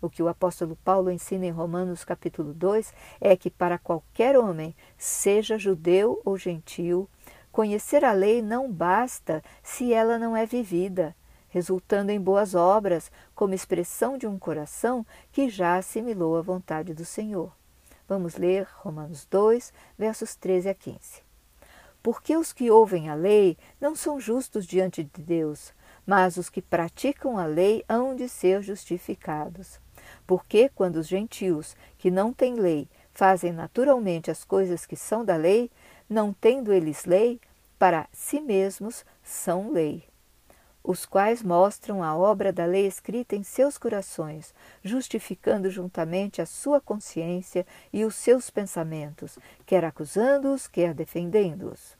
O 0.00 0.10
que 0.10 0.20
o 0.20 0.26
apóstolo 0.26 0.76
Paulo 0.84 1.12
ensina 1.12 1.46
em 1.46 1.52
Romanos 1.52 2.04
capítulo 2.04 2.52
2 2.52 2.92
é 3.20 3.36
que 3.36 3.48
para 3.48 3.78
qualquer 3.78 4.36
homem, 4.36 4.74
seja 4.98 5.56
judeu 5.56 6.20
ou 6.24 6.36
gentil, 6.36 7.08
Conhecer 7.52 8.02
a 8.02 8.12
lei 8.12 8.40
não 8.40 8.72
basta 8.72 9.44
se 9.62 9.92
ela 9.92 10.18
não 10.18 10.34
é 10.34 10.46
vivida, 10.46 11.14
resultando 11.50 12.10
em 12.10 12.18
boas 12.18 12.54
obras, 12.54 13.12
como 13.34 13.52
expressão 13.52 14.16
de 14.16 14.26
um 14.26 14.38
coração 14.38 15.04
que 15.30 15.50
já 15.50 15.76
assimilou 15.76 16.38
a 16.38 16.40
vontade 16.40 16.94
do 16.94 17.04
Senhor. 17.04 17.52
Vamos 18.08 18.36
ler 18.36 18.66
Romanos 18.76 19.26
2, 19.30 19.70
versos 19.98 20.34
13 20.34 20.70
a 20.70 20.74
15. 20.74 21.22
Porque 22.02 22.34
os 22.34 22.54
que 22.54 22.70
ouvem 22.70 23.10
a 23.10 23.14
lei 23.14 23.58
não 23.78 23.94
são 23.94 24.18
justos 24.18 24.66
diante 24.66 25.04
de 25.04 25.22
Deus, 25.22 25.74
mas 26.06 26.38
os 26.38 26.48
que 26.48 26.62
praticam 26.62 27.38
a 27.38 27.44
lei 27.44 27.84
hão 27.86 28.16
de 28.16 28.30
ser 28.30 28.62
justificados. 28.62 29.78
Porque 30.26 30.70
quando 30.74 30.96
os 30.96 31.06
gentios, 31.06 31.76
que 31.98 32.10
não 32.10 32.32
têm 32.32 32.54
lei, 32.54 32.88
fazem 33.12 33.52
naturalmente 33.52 34.30
as 34.30 34.42
coisas 34.42 34.86
que 34.86 34.96
são 34.96 35.22
da 35.22 35.36
lei, 35.36 35.70
não 36.12 36.32
tendo 36.32 36.72
eles 36.72 37.04
lei, 37.04 37.40
para 37.78 38.06
si 38.12 38.40
mesmos 38.40 39.04
são 39.24 39.72
lei, 39.72 40.04
os 40.84 41.06
quais 41.06 41.42
mostram 41.42 42.02
a 42.02 42.16
obra 42.16 42.52
da 42.52 42.64
lei 42.64 42.86
escrita 42.86 43.36
em 43.36 43.42
seus 43.42 43.78
corações, 43.78 44.54
justificando 44.82 45.70
juntamente 45.70 46.42
a 46.42 46.46
sua 46.46 46.80
consciência 46.80 47.66
e 47.92 48.04
os 48.04 48.14
seus 48.14 48.50
pensamentos, 48.50 49.38
quer 49.64 49.84
acusando-os, 49.84 50.66
quer 50.66 50.92
defendendo-os. 50.92 51.96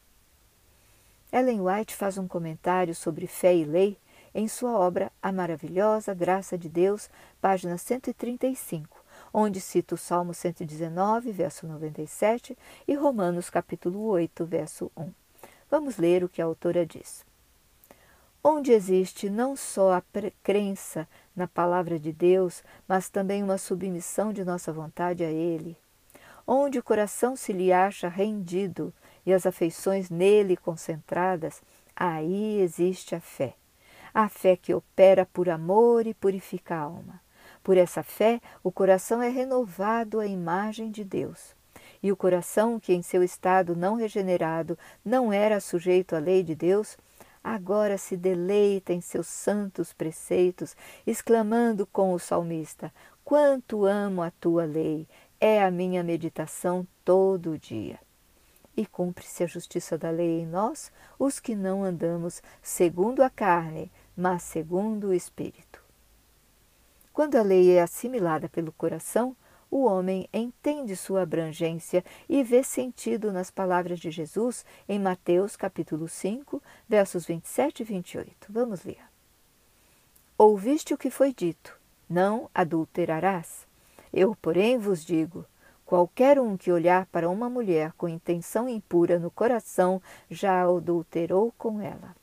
Ellen 1.33 1.62
White 1.62 1.95
faz 1.95 2.19
um 2.19 2.28
comentário 2.28 2.95
sobre 2.95 3.26
fé 3.26 3.54
e 3.54 3.64
lei 3.64 3.97
em 4.35 4.49
sua 4.49 4.78
obra 4.78 5.11
A 5.23 5.31
Maravilhosa 5.31 6.12
Graça 6.14 6.59
de 6.59 6.69
Deus, 6.69 7.09
página 7.40 7.78
135, 7.78 9.01
onde 9.32 9.60
cita 9.60 9.94
o 9.94 9.98
Salmo 9.98 10.34
119, 10.34 11.32
verso 11.32 11.66
97 11.66 12.56
e 12.86 12.94
Romanos 12.94 13.48
capítulo 13.48 14.02
8, 14.06 14.44
verso 14.44 14.92
1. 14.96 15.10
Vamos 15.70 15.96
ler 15.96 16.22
o 16.22 16.28
que 16.28 16.42
a 16.42 16.44
autora 16.44 16.84
diz. 16.84 17.24
Onde 18.44 18.72
existe 18.72 19.30
não 19.30 19.56
só 19.56 19.94
a 19.94 20.02
crença 20.42 21.08
na 21.34 21.46
palavra 21.46 21.98
de 21.98 22.12
Deus, 22.12 22.62
mas 22.86 23.08
também 23.08 23.42
uma 23.42 23.56
submissão 23.56 24.32
de 24.32 24.44
nossa 24.44 24.72
vontade 24.72 25.24
a 25.24 25.30
Ele, 25.30 25.76
onde 26.46 26.78
o 26.78 26.82
coração 26.82 27.36
se 27.36 27.52
lhe 27.52 27.72
acha 27.72 28.08
rendido 28.08 28.92
e 29.24 29.32
as 29.32 29.46
afeições 29.46 30.10
nele 30.10 30.56
concentradas, 30.56 31.62
aí 31.94 32.60
existe 32.60 33.14
a 33.14 33.20
fé. 33.20 33.54
A 34.12 34.28
fé 34.28 34.56
que 34.56 34.74
opera 34.74 35.24
por 35.24 35.48
amor 35.48 36.06
e 36.06 36.12
purifica 36.12 36.74
a 36.74 36.80
alma. 36.80 37.21
Por 37.62 37.76
essa 37.76 38.02
fé, 38.02 38.40
o 38.62 38.73
coração 38.73 39.23
é 39.23 39.28
renovado 39.28 40.19
à 40.19 40.26
imagem 40.26 40.90
de 40.90 41.04
Deus. 41.04 41.54
E 42.02 42.11
o 42.11 42.16
coração, 42.16 42.81
que 42.81 42.92
em 42.92 43.02
seu 43.02 43.23
estado 43.23 43.76
não 43.76 43.95
regenerado 43.95 44.76
não 45.04 45.33
era 45.33 45.61
sujeito 45.61 46.16
à 46.16 46.19
lei 46.19 46.42
de 46.42 46.54
Deus, 46.54 46.99
agora 47.42 47.97
se 47.97 48.16
deleita 48.16 48.92
em 48.92 49.00
seus 49.00 49.28
santos 49.28 49.92
preceitos, 49.92 50.76
exclamando 51.07 51.87
com 51.87 52.12
o 52.12 52.19
salmista: 52.19 52.92
Quanto 53.25 53.87
amo 53.87 54.23
a 54.23 54.31
tua 54.33 54.64
lei! 54.64 55.07
É 55.40 55.62
a 55.62 55.71
minha 55.71 56.02
meditação 56.02 56.87
todo 57.04 57.52
o 57.52 57.59
dia. 57.59 57.99
E 58.76 58.87
cumpre-se 58.87 59.42
a 59.42 59.47
justiça 59.47 59.99
da 59.99 60.09
lei 60.09 60.40
em 60.40 60.47
nós, 60.47 60.92
os 61.19 61.38
que 61.38 61.54
não 61.54 61.85
andamos 61.85 62.42
segundo 62.62 63.23
a 63.23 63.31
carne, 63.31 63.90
mas 64.16 64.42
segundo 64.45 65.09
o 65.09 65.14
Espírito. 65.14 65.71
Quando 67.12 67.37
a 67.37 67.42
lei 67.42 67.73
é 67.73 67.83
assimilada 67.83 68.49
pelo 68.49 68.73
coração, 68.73 69.37
o 69.71 69.85
homem 69.85 70.26
entende 70.33 70.97
sua 70.97 71.23
abrangência 71.23 72.02
e 72.26 72.42
vê 72.42 72.62
sentido 72.62 73.31
nas 73.31 73.50
palavras 73.50 74.00
de 74.00 74.11
Jesus 74.11 74.64
em 74.88 74.99
Mateus 74.99 75.54
capítulo 75.54 76.09
5, 76.09 76.62
versos 76.88 77.26
27 77.26 77.81
e 77.81 77.85
28. 77.85 78.47
Vamos 78.49 78.83
ler. 78.83 79.00
Ouviste 80.38 80.95
o 80.95 80.99
que 80.99 81.11
foi 81.11 81.35
dito: 81.35 81.78
não 82.09 82.49
adulterarás. 82.54 83.66
Eu, 84.11 84.35
porém, 84.35 84.78
vos 84.78 85.04
digo: 85.04 85.45
qualquer 85.85 86.40
um 86.40 86.57
que 86.57 86.73
olhar 86.73 87.04
para 87.07 87.28
uma 87.28 87.50
mulher 87.50 87.92
com 87.92 88.09
intenção 88.09 88.66
impura 88.69 89.19
no 89.19 89.31
coração 89.31 90.00
já 90.31 90.62
adulterou 90.62 91.52
com 91.59 91.78
ela. 91.81 92.21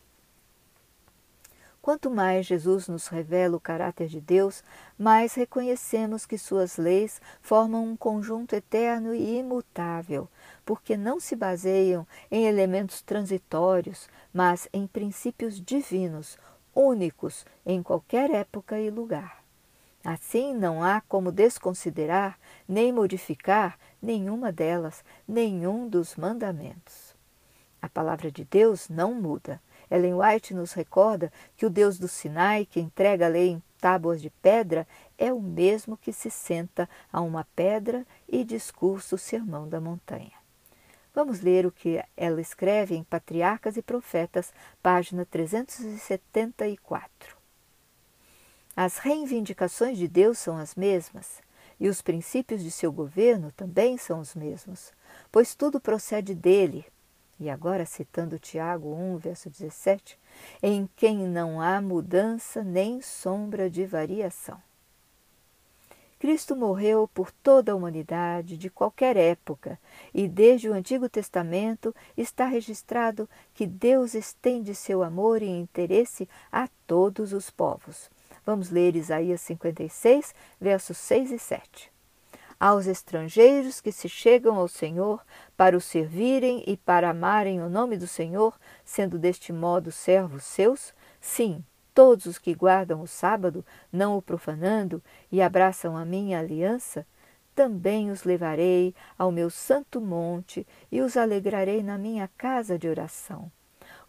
Quanto 1.81 2.12
mais 2.12 2.45
Jesus 2.45 2.89
nos 2.89 3.07
revela 3.07 3.55
o 3.55 3.59
caráter 3.59 4.07
de 4.07 4.19
Deus, 4.19 4.63
mais 4.98 5.33
reconhecemos 5.33 6.25
que 6.25 6.38
suas 6.38 6.77
leis 6.77 7.21
formam 7.41 7.86
um 7.86 7.95
conjunto 7.95 8.53
eterno 8.53 9.13
e 9.13 9.38
imutável, 9.38 10.27
porque 10.65 10.98
não 10.98 11.19
se 11.19 11.36
baseiam 11.36 12.05
em 12.29 12.45
elementos 12.45 13.01
transitórios, 13.01 14.09
mas 14.33 14.67
em 14.74 14.86
princípios 14.86 15.62
divinos, 15.62 16.38
únicos 16.75 17.45
em 17.65 17.81
qualquer 17.81 18.29
época 18.29 18.77
e 18.77 18.89
lugar. 18.89 19.41
Assim, 20.03 20.53
não 20.53 20.83
há 20.83 21.01
como 21.01 21.31
desconsiderar 21.31 22.38
nem 22.67 22.91
modificar 22.91 23.79
nenhuma 24.01 24.51
delas, 24.51 25.03
nenhum 25.27 25.88
dos 25.88 26.15
mandamentos. 26.15 27.15
A 27.81 27.88
palavra 27.88 28.29
de 28.29 28.43
Deus 28.43 28.89
não 28.89 29.13
muda 29.13 29.62
Ellen 29.89 30.15
White 30.15 30.53
nos 30.53 30.74
recorda 30.74 31.31
que 31.58 31.65
o 31.65 31.69
Deus 31.69 31.98
do 31.98 32.08
Sinai, 32.08 32.65
que 32.65 32.79
entrega 32.79 33.25
a 33.25 33.29
lei 33.29 33.50
em 33.50 33.63
tábuas 33.79 34.22
de 34.22 34.29
pedra, 34.29 34.88
é 35.17 35.34
o 35.34 35.41
mesmo 35.41 35.98
que 35.98 36.13
se 36.13 36.29
senta 36.29 36.88
a 37.12 37.22
uma 37.22 37.48
pedra 37.55 38.05
e 38.27 38.43
discursa 38.43 39.15
o 39.15 39.17
sermão 39.17 39.67
da 39.67 39.81
montanha. 39.81 40.38
Vamos 41.13 41.41
ler 41.41 41.65
o 41.65 41.72
que 41.72 42.01
ela 42.15 42.39
escreve 42.39 42.96
em 42.96 43.03
Patriarcas 43.03 43.75
e 43.77 43.81
Profetas, 43.81 44.53
página 44.81 45.25
374. 45.25 47.38
As 48.75 49.00
reivindicações 49.00 49.98
de 49.98 50.08
Deus 50.08 50.38
são 50.39 50.58
as 50.58 50.75
mesmas. 50.75 51.41
e 51.79 51.88
os 51.88 52.01
princípios 52.01 52.62
de 52.62 52.69
seu 52.69 52.91
governo 52.91 53.53
também 53.53 53.98
são 53.98 54.19
os 54.19 54.36
mesmos, 54.36 54.91
pois 55.31 55.55
tudo 55.55 55.79
procede 55.79 56.36
dele. 56.36 56.86
E 57.39 57.50
agora, 57.50 57.86
citando 57.86 58.38
Tiago 58.38 58.93
1, 58.93 59.17
verso 59.17 59.50
17, 59.50 60.19
em 60.62 60.89
quem 60.96 61.19
não 61.27 61.62
há 61.62 61.81
mudança 61.81 62.63
nem 62.63 63.01
sombra 63.01 63.69
de 63.69 63.86
variação. 63.86 64.62
Cristo 66.19 66.53
morreu 66.53 67.08
por 67.08 67.31
toda 67.31 67.72
a 67.72 67.75
humanidade 67.75 68.58
de 68.58 68.69
qualquer 68.69 69.15
época, 69.15 69.79
e 70.13 70.27
desde 70.27 70.67
o 70.69 70.74
Antigo 70.74 71.08
Testamento 71.08 71.96
está 72.17 72.46
registrado 72.46 73.27
que 73.53 73.65
Deus 73.65 74.13
estende 74.13 74.75
seu 74.75 75.01
amor 75.01 75.41
e 75.41 75.48
interesse 75.48 76.27
a 76.51 76.67
todos 76.86 77.31
os 77.31 77.50
povos. 77.50 78.12
Vamos 78.46 78.69
ler 78.69 78.98
Isaías 78.98 79.39
56, 79.39 80.36
versos 80.60 80.98
6 80.98 81.31
e 81.31 81.39
7. 81.39 81.91
Aos 82.60 82.88
estrangeiros 82.88 83.79
que 83.79 83.91
se 83.93 84.10
chegam 84.10 84.58
ao 84.58 84.67
Senhor 84.67 85.24
para 85.59 85.75
o 85.75 85.81
servirem 85.81 86.63
e 86.65 86.77
para 86.77 87.09
amarem 87.09 87.61
o 87.61 87.67
nome 87.67 87.97
do 87.97 88.07
Senhor, 88.07 88.57
sendo 88.85 89.19
deste 89.19 89.51
modo 89.51 89.91
servos 89.91 90.45
seus, 90.45 90.93
sim, 91.19 91.61
todos 91.93 92.27
os 92.27 92.39
que 92.39 92.53
guardam 92.53 93.01
o 93.01 93.07
sábado, 93.07 93.65
não 93.91 94.15
o 94.15 94.21
profanando, 94.21 95.03
e 95.29 95.41
abraçam 95.41 95.97
a 95.97 96.05
minha 96.05 96.39
aliança, 96.39 97.05
também 97.53 98.09
os 98.09 98.23
levarei 98.23 98.95
ao 99.17 99.33
meu 99.33 99.49
santo 99.49 99.99
monte 99.99 100.65
e 100.89 101.01
os 101.01 101.17
alegrarei 101.17 101.83
na 101.83 101.97
minha 101.97 102.29
casa 102.37 102.79
de 102.79 102.87
oração. 102.87 103.51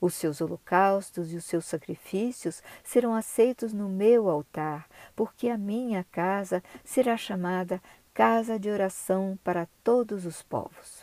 Os 0.00 0.14
seus 0.14 0.40
holocaustos 0.40 1.33
e 1.33 1.37
os 1.37 1.47
seus 1.47 1.64
sacrifícios 1.64 2.62
serão 2.85 3.12
aceitos 3.12 3.73
no 3.73 3.88
meu 3.88 4.30
altar, 4.30 4.87
porque 5.16 5.49
a 5.49 5.59
minha 5.59 6.07
casa 6.12 6.62
será 6.85 7.16
chamada 7.16 7.83
casa 8.14 8.57
de 8.57 8.71
oração 8.71 9.37
para 9.42 9.66
todos 9.83 10.25
os 10.25 10.45
povos. 10.45 11.00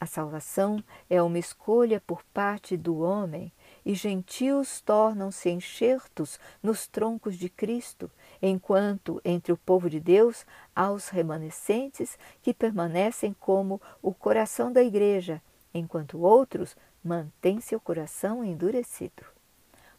A 0.00 0.06
salvação 0.06 0.82
é 1.10 1.22
uma 1.22 1.38
escolha 1.38 2.00
por 2.00 2.24
parte 2.32 2.74
do 2.74 3.00
homem 3.00 3.52
e 3.84 3.94
gentios 3.94 4.80
tornam-se 4.80 5.50
enxertos 5.50 6.40
nos 6.62 6.86
troncos 6.86 7.36
de 7.36 7.50
Cristo, 7.50 8.10
enquanto 8.40 9.20
entre 9.22 9.52
o 9.52 9.58
povo 9.58 9.90
de 9.90 10.00
Deus 10.00 10.46
há 10.74 10.90
os 10.90 11.10
remanescentes 11.10 12.18
que 12.40 12.54
permanecem 12.54 13.36
como 13.38 13.78
o 14.00 14.14
coração 14.14 14.72
da 14.72 14.82
igreja, 14.82 15.42
enquanto 15.74 16.18
outros 16.18 16.74
mantêm 17.04 17.60
seu 17.60 17.78
coração 17.78 18.42
endurecido. 18.42 19.22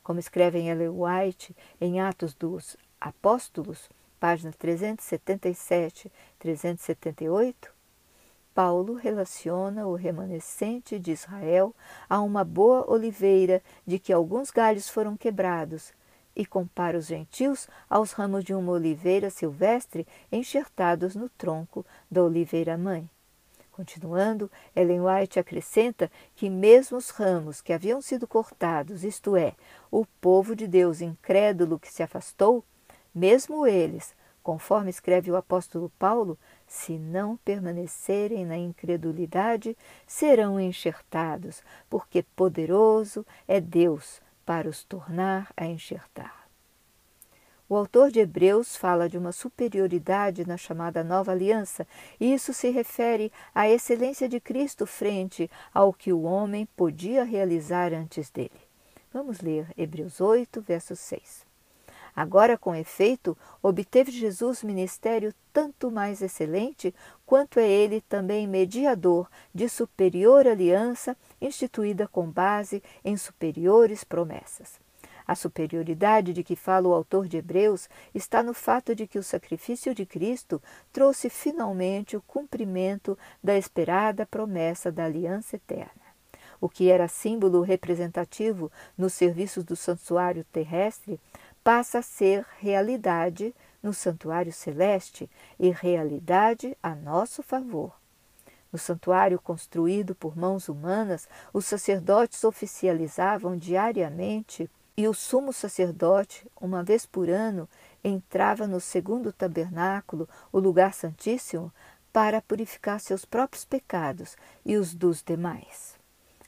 Como 0.01 0.19
escreve 0.19 0.57
em 0.57 0.69
Ellen 0.69 0.89
White 0.89 1.55
em 1.79 2.01
Atos 2.01 2.33
dos 2.33 2.75
Apóstolos, 2.99 3.87
páginas 4.19 4.55
377 4.55 6.11
378, 6.39 7.80
Paulo 8.53 8.93
relaciona 8.93 9.87
o 9.87 9.95
remanescente 9.95 10.99
de 10.99 11.11
Israel 11.11 11.73
a 12.09 12.21
uma 12.21 12.43
boa 12.43 12.89
oliveira 12.91 13.61
de 13.87 13.97
que 13.97 14.11
alguns 14.11 14.51
galhos 14.51 14.89
foram 14.89 15.15
quebrados 15.15 15.93
e 16.35 16.45
compara 16.45 16.97
os 16.97 17.07
gentios 17.07 17.67
aos 17.89 18.11
ramos 18.11 18.43
de 18.43 18.53
uma 18.53 18.71
oliveira 18.71 19.29
silvestre 19.29 20.07
enxertados 20.31 21.15
no 21.15 21.29
tronco 21.29 21.85
da 22.09 22.23
oliveira-mãe. 22.23 23.09
Continuando, 23.71 24.51
Ellen 24.75 25.01
White 25.01 25.39
acrescenta 25.39 26.11
que 26.35 26.49
mesmo 26.49 26.97
os 26.97 27.09
ramos 27.09 27.61
que 27.61 27.71
haviam 27.71 28.01
sido 28.01 28.27
cortados, 28.27 29.03
isto 29.03 29.35
é, 29.35 29.55
o 29.89 30.05
povo 30.19 30.55
de 30.55 30.67
Deus 30.67 30.99
incrédulo 31.01 31.79
que 31.79 31.91
se 31.91 32.03
afastou, 32.03 32.65
mesmo 33.15 33.65
eles, 33.65 34.13
conforme 34.43 34.89
escreve 34.89 35.31
o 35.31 35.37
apóstolo 35.37 35.91
Paulo, 35.97 36.37
se 36.71 36.97
não 36.97 37.35
permanecerem 37.35 38.45
na 38.45 38.55
incredulidade, 38.55 39.77
serão 40.07 40.57
enxertados, 40.57 41.61
porque 41.89 42.23
poderoso 42.23 43.25
é 43.45 43.59
Deus 43.59 44.21
para 44.45 44.69
os 44.69 44.81
tornar 44.81 45.51
a 45.57 45.65
enxertar. 45.65 46.47
O 47.67 47.75
autor 47.75 48.09
de 48.09 48.21
Hebreus 48.21 48.77
fala 48.77 49.09
de 49.09 49.17
uma 49.17 49.33
superioridade 49.33 50.47
na 50.47 50.55
chamada 50.55 51.03
nova 51.03 51.33
aliança, 51.33 51.85
e 52.17 52.33
isso 52.33 52.53
se 52.53 52.69
refere 52.69 53.33
à 53.53 53.69
excelência 53.69 54.29
de 54.29 54.39
Cristo 54.39 54.87
frente 54.87 55.51
ao 55.73 55.91
que 55.91 56.13
o 56.13 56.21
homem 56.21 56.65
podia 56.77 57.25
realizar 57.25 57.91
antes 57.91 58.29
dele. 58.29 58.61
Vamos 59.11 59.41
ler 59.41 59.67
Hebreus 59.77 60.21
8, 60.21 60.61
verso 60.61 60.95
6. 60.95 61.50
Agora, 62.15 62.57
com 62.57 62.75
efeito, 62.75 63.37
obteve 63.61 64.11
Jesus 64.11 64.63
ministério 64.63 65.33
tanto 65.53 65.89
mais 65.89 66.21
excelente, 66.21 66.93
quanto 67.25 67.59
é 67.59 67.69
ele 67.69 68.01
também 68.01 68.47
mediador 68.47 69.29
de 69.53 69.69
superior 69.69 70.47
aliança, 70.47 71.15
instituída 71.39 72.07
com 72.07 72.29
base 72.29 72.83
em 73.03 73.15
superiores 73.17 74.03
promessas. 74.03 74.79
A 75.27 75.35
superioridade 75.35 76.33
de 76.33 76.43
que 76.43 76.55
fala 76.55 76.89
o 76.89 76.93
autor 76.93 77.27
de 77.27 77.37
Hebreus 77.37 77.87
está 78.13 78.43
no 78.43 78.53
fato 78.53 78.93
de 78.93 79.07
que 79.07 79.17
o 79.17 79.23
sacrifício 79.23 79.95
de 79.95 80.05
Cristo 80.05 80.61
trouxe 80.91 81.29
finalmente 81.29 82.17
o 82.17 82.21
cumprimento 82.21 83.17
da 83.41 83.57
esperada 83.57 84.25
promessa 84.25 84.91
da 84.91 85.05
aliança 85.05 85.55
eterna. 85.55 86.01
O 86.59 86.69
que 86.69 86.91
era 86.91 87.07
símbolo 87.07 87.61
representativo 87.61 88.71
nos 88.97 89.13
serviços 89.13 89.63
do 89.63 89.75
santuário 89.75 90.45
terrestre 90.51 91.19
passa 91.63 91.99
a 91.99 92.01
ser 92.01 92.45
realidade 92.59 93.53
no 93.81 93.93
santuário 93.93 94.51
celeste 94.51 95.29
e 95.59 95.69
realidade 95.69 96.77
a 96.81 96.95
nosso 96.95 97.41
favor. 97.41 97.93
No 98.71 98.79
santuário 98.79 99.39
construído 99.39 100.15
por 100.15 100.37
mãos 100.37 100.69
humanas, 100.69 101.27
os 101.51 101.65
sacerdotes 101.65 102.43
oficializavam 102.43 103.57
diariamente 103.57 104.69
e 104.95 105.07
o 105.07 105.13
sumo 105.13 105.51
sacerdote, 105.51 106.47
uma 106.59 106.83
vez 106.83 107.05
por 107.05 107.29
ano, 107.29 107.67
entrava 108.03 108.67
no 108.67 108.79
segundo 108.79 109.33
tabernáculo, 109.33 110.27
o 110.51 110.59
lugar 110.59 110.93
santíssimo, 110.93 111.71
para 112.13 112.41
purificar 112.41 112.99
seus 112.99 113.25
próprios 113.25 113.65
pecados 113.65 114.37
e 114.65 114.75
os 114.75 114.93
dos 114.93 115.23
demais, 115.23 115.95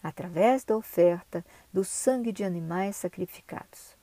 através 0.02 0.64
da 0.64 0.76
oferta 0.76 1.44
do 1.72 1.84
sangue 1.84 2.32
de 2.32 2.44
animais 2.44 2.96
sacrificados. 2.96 4.03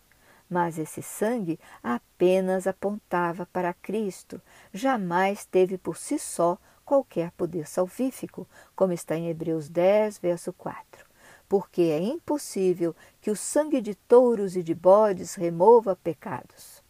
Mas 0.50 0.80
esse 0.80 1.00
sangue 1.00 1.60
apenas 1.80 2.66
apontava 2.66 3.46
para 3.46 3.72
Cristo, 3.72 4.42
jamais 4.74 5.46
teve 5.46 5.78
por 5.78 5.96
si 5.96 6.18
só 6.18 6.58
qualquer 6.84 7.30
poder 7.30 7.68
salvífico, 7.68 8.48
como 8.74 8.92
está 8.92 9.16
em 9.16 9.28
Hebreus 9.28 9.68
10, 9.68 10.18
verso 10.18 10.52
4. 10.52 11.06
Porque 11.48 11.82
é 11.82 12.00
impossível 12.00 12.96
que 13.20 13.30
o 13.30 13.36
sangue 13.36 13.80
de 13.80 13.94
touros 13.94 14.56
e 14.56 14.62
de 14.62 14.74
bodes 14.74 15.36
remova 15.36 15.94
pecados. 15.94 16.82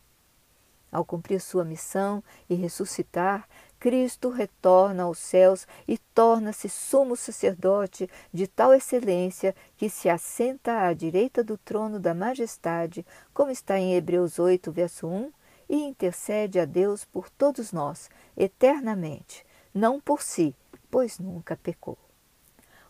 Ao 0.91 1.05
cumprir 1.05 1.39
sua 1.39 1.65
missão 1.65 2.25
e 2.49 2.55
ressuscitar, 2.55 3.47
Cristo 3.81 4.29
retorna 4.29 5.05
aos 5.05 5.19
céus 5.19 5.67
e 5.89 5.97
torna-se 5.97 6.69
sumo 6.69 7.17
sacerdote 7.17 8.11
de 8.31 8.47
tal 8.47 8.75
excelência 8.75 9.57
que 9.75 9.89
se 9.89 10.11
assenta 10.11 10.83
à 10.83 10.93
direita 10.93 11.43
do 11.43 11.57
trono 11.57 11.99
da 11.99 12.13
majestade, 12.13 13.07
como 13.33 13.51
está 13.51 13.79
em 13.79 13.95
Hebreus 13.95 14.39
8, 14.39 14.71
verso 14.71 15.09
1, 15.09 15.33
e 15.67 15.77
intercede 15.77 16.61
a 16.61 16.67
Deus 16.67 17.07
por 17.07 17.31
todos 17.31 17.73
nós, 17.73 18.11
eternamente, 18.37 19.47
não 19.73 19.99
por 19.99 20.21
si, 20.21 20.55
pois 20.91 21.19
nunca 21.19 21.57
pecou. 21.57 21.97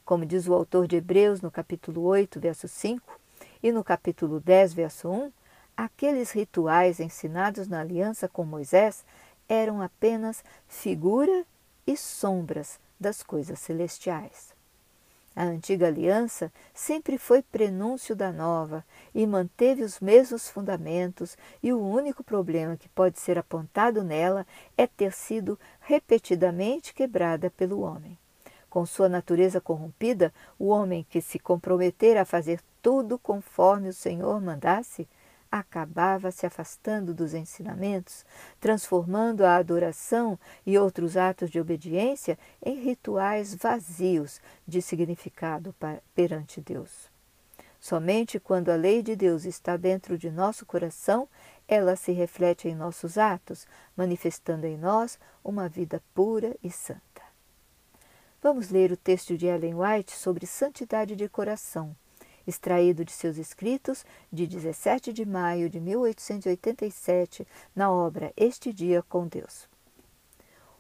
Como 0.04 0.26
diz 0.26 0.48
o 0.48 0.54
autor 0.54 0.88
de 0.88 0.96
Hebreus 0.96 1.40
no 1.40 1.52
capítulo 1.52 2.02
8, 2.02 2.40
verso 2.40 2.66
5, 2.66 3.20
e 3.62 3.70
no 3.70 3.84
capítulo 3.84 4.40
10, 4.40 4.74
verso 4.74 5.08
1, 5.08 5.32
aqueles 5.76 6.32
rituais 6.32 6.98
ensinados 6.98 7.68
na 7.68 7.80
aliança 7.80 8.28
com 8.28 8.44
Moisés 8.44 9.04
eram 9.50 9.82
apenas 9.82 10.44
figura 10.68 11.44
e 11.84 11.96
sombras 11.96 12.78
das 13.00 13.20
coisas 13.20 13.58
celestiais. 13.58 14.54
A 15.34 15.42
antiga 15.42 15.88
aliança 15.88 16.52
sempre 16.72 17.18
foi 17.18 17.42
prenúncio 17.42 18.14
da 18.14 18.30
nova 18.30 18.84
e 19.12 19.26
manteve 19.26 19.82
os 19.82 19.98
mesmos 19.98 20.48
fundamentos, 20.48 21.36
e 21.62 21.72
o 21.72 21.80
único 21.80 22.22
problema 22.22 22.76
que 22.76 22.88
pode 22.88 23.18
ser 23.18 23.38
apontado 23.38 24.04
nela 24.04 24.46
é 24.76 24.86
ter 24.86 25.12
sido 25.12 25.58
repetidamente 25.80 26.94
quebrada 26.94 27.50
pelo 27.50 27.80
homem. 27.80 28.16
Com 28.68 28.86
sua 28.86 29.08
natureza 29.08 29.60
corrompida, 29.60 30.32
o 30.58 30.68
homem 30.68 31.04
que 31.08 31.20
se 31.20 31.40
comprometer 31.40 32.16
a 32.16 32.24
fazer 32.24 32.60
tudo 32.80 33.18
conforme 33.18 33.88
o 33.88 33.94
Senhor 33.94 34.40
mandasse, 34.40 35.08
acabava 35.50 36.30
se 36.30 36.46
afastando 36.46 37.12
dos 37.12 37.34
ensinamentos, 37.34 38.24
transformando 38.60 39.44
a 39.44 39.56
adoração 39.56 40.38
e 40.64 40.78
outros 40.78 41.16
atos 41.16 41.50
de 41.50 41.60
obediência 41.60 42.38
em 42.64 42.80
rituais 42.80 43.54
vazios 43.54 44.40
de 44.66 44.80
significado 44.80 45.74
perante 46.14 46.60
Deus. 46.60 47.10
Somente 47.80 48.38
quando 48.38 48.68
a 48.68 48.76
lei 48.76 49.02
de 49.02 49.16
Deus 49.16 49.44
está 49.44 49.76
dentro 49.76 50.18
de 50.18 50.30
nosso 50.30 50.66
coração 50.66 51.26
ela 51.70 51.94
se 51.94 52.10
reflete 52.10 52.66
em 52.66 52.74
nossos 52.74 53.16
atos, 53.16 53.64
manifestando 53.96 54.66
em 54.66 54.76
nós 54.76 55.20
uma 55.44 55.68
vida 55.68 56.02
pura 56.12 56.56
e 56.64 56.68
santa. 56.68 57.22
Vamos 58.42 58.70
ler 58.70 58.90
o 58.90 58.96
texto 58.96 59.38
de 59.38 59.46
Ellen 59.46 59.76
White 59.76 60.10
sobre 60.10 60.46
santidade 60.46 61.14
de 61.14 61.28
coração, 61.28 61.94
extraído 62.50 63.04
de 63.04 63.12
seus 63.12 63.38
escritos 63.38 64.04
de 64.30 64.46
17 64.46 65.12
de 65.12 65.24
maio 65.24 65.70
de 65.70 65.80
1887, 65.80 67.46
na 67.74 67.90
obra 67.90 68.32
Este 68.36 68.72
Dia 68.72 69.02
com 69.08 69.26
Deus. 69.26 69.66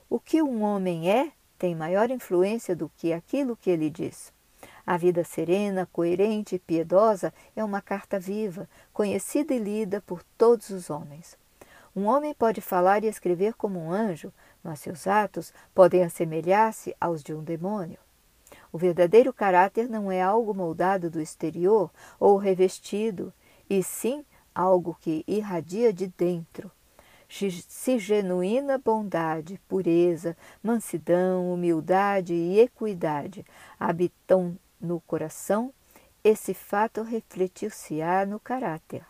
O 0.08 0.20
que 0.20 0.42
um 0.42 0.62
homem 0.62 1.10
é 1.10 1.32
tem 1.56 1.74
maior 1.74 2.10
influência 2.10 2.74
do 2.74 2.90
que 2.96 3.12
aquilo 3.12 3.56
que 3.56 3.70
ele 3.70 3.88
diz. 3.88 4.32
A 4.86 4.96
vida 4.96 5.22
serena, 5.22 5.88
coerente 5.92 6.56
e 6.56 6.58
piedosa 6.58 7.32
é 7.54 7.62
uma 7.62 7.80
carta 7.80 8.18
viva, 8.18 8.68
conhecida 8.92 9.54
e 9.54 9.58
lida 9.58 10.02
por 10.02 10.22
todos 10.36 10.70
os 10.70 10.90
homens. 10.90 11.38
Um 11.94 12.06
homem 12.06 12.34
pode 12.34 12.60
falar 12.60 13.04
e 13.04 13.06
escrever 13.06 13.54
como 13.54 13.78
um 13.78 13.92
anjo, 13.92 14.32
mas 14.62 14.80
seus 14.80 15.06
atos 15.06 15.52
podem 15.74 16.02
assemelhar-se 16.02 16.94
aos 17.00 17.22
de 17.22 17.34
um 17.34 17.42
demônio. 17.42 17.98
O 18.72 18.78
verdadeiro 18.78 19.32
caráter 19.32 19.88
não 19.88 20.10
é 20.10 20.22
algo 20.22 20.54
moldado 20.54 21.10
do 21.10 21.20
exterior 21.20 21.90
ou 22.18 22.36
revestido, 22.36 23.32
e 23.68 23.82
sim 23.82 24.24
algo 24.54 24.96
que 25.00 25.24
irradia 25.26 25.92
de 25.92 26.06
dentro. 26.06 26.70
Se 27.28 27.98
genuína 27.98 28.76
bondade, 28.76 29.60
pureza, 29.68 30.36
mansidão, 30.62 31.52
humildade 31.52 32.34
e 32.34 32.58
equidade 32.58 33.44
habitam 33.78 34.58
no 34.80 35.00
coração, 35.00 35.72
esse 36.24 36.52
fato 36.52 37.02
refletir-se-á 37.02 38.26
no 38.26 38.40
caráter, 38.40 39.04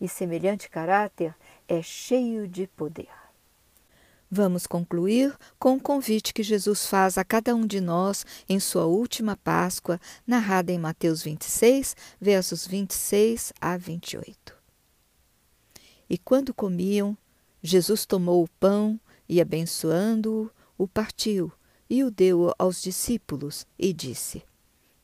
e 0.00 0.06
semelhante 0.06 0.68
caráter 0.68 1.34
é 1.66 1.80
cheio 1.80 2.46
de 2.46 2.66
poder. 2.66 3.21
Vamos 4.34 4.66
concluir 4.66 5.36
com 5.58 5.74
o 5.74 5.80
convite 5.80 6.32
que 6.32 6.42
Jesus 6.42 6.86
faz 6.86 7.18
a 7.18 7.24
cada 7.24 7.54
um 7.54 7.66
de 7.66 7.82
nós 7.82 8.24
em 8.48 8.58
sua 8.58 8.86
última 8.86 9.36
Páscoa, 9.36 10.00
narrada 10.26 10.72
em 10.72 10.78
Mateus 10.78 11.20
26, 11.20 11.94
versos 12.18 12.66
26 12.66 13.52
a 13.60 13.76
28. 13.76 14.54
E 16.08 16.16
quando 16.16 16.54
comiam, 16.54 17.14
Jesus 17.62 18.06
tomou 18.06 18.42
o 18.42 18.48
pão 18.58 18.98
e, 19.28 19.38
abençoando-o, 19.38 20.50
o 20.78 20.88
partiu 20.88 21.52
e 21.90 22.02
o 22.02 22.10
deu 22.10 22.54
aos 22.58 22.80
discípulos 22.80 23.66
e 23.78 23.92
disse: 23.92 24.42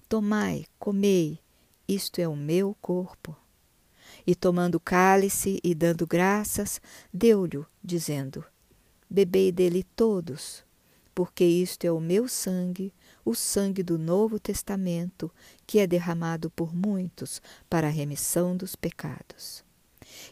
Tomai, 0.08 0.64
comei, 0.78 1.38
isto 1.86 2.18
é 2.18 2.26
o 2.26 2.34
meu 2.34 2.74
corpo. 2.80 3.36
E 4.26 4.34
tomando 4.34 4.76
o 4.76 4.80
cálice 4.80 5.60
e 5.62 5.74
dando 5.74 6.06
graças, 6.06 6.80
deu-lhe, 7.12 7.62
dizendo: 7.84 8.42
Bebei 9.11 9.51
dele 9.51 9.85
todos, 9.97 10.64
porque 11.14 11.44
isto 11.44 11.85
é 11.85 11.92
o 11.92 12.01
meu 12.01 12.29
sangue, 12.29 12.92
o 13.25 13.35
sangue 13.35 13.83
do 13.83 13.99
Novo 13.99 14.38
Testamento, 14.38 15.31
que 15.66 15.79
é 15.79 15.87
derramado 15.87 16.51
por 16.51 16.75
muitos 16.75 17.42
para 17.68 17.88
a 17.88 17.90
remissão 17.90 18.57
dos 18.57 18.77
pecados. 18.77 19.64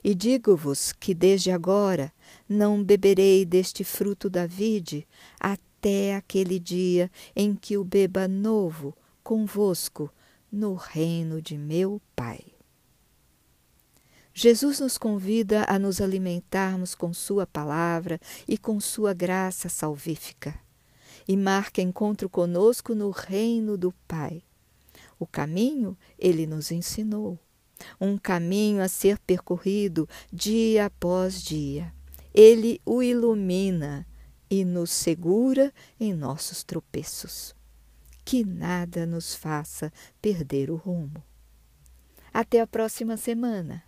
E 0.02 0.14
digo-vos 0.14 0.92
que 0.92 1.14
desde 1.14 1.50
agora 1.50 2.12
não 2.48 2.82
beberei 2.82 3.44
deste 3.44 3.84
fruto 3.84 4.30
da 4.30 4.46
vide 4.46 5.06
até 5.40 6.14
aquele 6.14 6.58
dia 6.58 7.10
em 7.34 7.54
que 7.54 7.76
o 7.76 7.84
beba 7.84 8.28
novo 8.28 8.96
convosco 9.22 10.10
no 10.50 10.74
reino 10.74 11.42
de 11.42 11.58
meu 11.58 12.00
Pai. 12.14 12.55
Jesus 14.38 14.80
nos 14.80 14.98
convida 14.98 15.64
a 15.66 15.78
nos 15.78 15.98
alimentarmos 15.98 16.94
com 16.94 17.10
Sua 17.10 17.46
palavra 17.46 18.20
e 18.46 18.58
com 18.58 18.78
Sua 18.78 19.14
graça 19.14 19.70
salvífica, 19.70 20.54
e 21.26 21.34
marca 21.38 21.80
encontro 21.80 22.28
conosco 22.28 22.94
no 22.94 23.08
reino 23.08 23.78
do 23.78 23.94
Pai. 24.06 24.42
O 25.18 25.26
caminho 25.26 25.96
ele 26.18 26.46
nos 26.46 26.70
ensinou, 26.70 27.38
um 27.98 28.18
caminho 28.18 28.82
a 28.82 28.88
ser 28.88 29.18
percorrido 29.20 30.06
dia 30.30 30.84
após 30.84 31.42
dia. 31.42 31.90
Ele 32.34 32.78
o 32.84 33.02
ilumina 33.02 34.06
e 34.50 34.66
nos 34.66 34.90
segura 34.90 35.72
em 35.98 36.12
nossos 36.12 36.62
tropeços. 36.62 37.54
Que 38.22 38.44
nada 38.44 39.06
nos 39.06 39.34
faça 39.34 39.90
perder 40.20 40.70
o 40.70 40.76
rumo. 40.76 41.24
Até 42.34 42.60
a 42.60 42.66
próxima 42.66 43.16
semana. 43.16 43.85